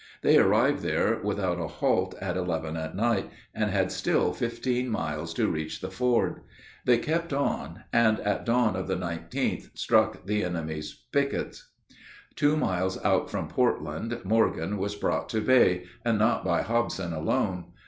They 0.23 0.35
arrived 0.39 0.81
there 0.81 1.19
without 1.21 1.59
a 1.59 1.67
halt 1.67 2.15
at 2.19 2.35
eleven 2.35 2.75
at 2.75 2.95
night, 2.95 3.29
and 3.53 3.69
had 3.69 3.91
still 3.91 4.33
fifteen 4.33 4.89
miles 4.89 5.31
to 5.35 5.47
reach 5.47 5.79
the 5.79 5.91
ford. 5.91 6.41
They 6.85 6.97
kept 6.97 7.31
on, 7.33 7.83
and 7.93 8.19
at 8.21 8.43
dawn 8.43 8.75
of 8.75 8.87
the 8.87 8.95
19th 8.95 9.77
struck 9.77 10.25
the 10.25 10.43
enemy's 10.43 10.91
pickets. 11.11 11.69
Two 12.35 12.57
miles 12.57 12.97
out 13.05 13.29
from 13.29 13.47
Portland, 13.47 14.19
Morgan 14.23 14.79
was 14.79 14.95
brought 14.95 15.29
to 15.29 15.39
bay 15.39 15.85
and 16.03 16.17
not 16.17 16.43
by 16.43 16.63
Hobson 16.63 17.13
alone. 17.13 17.65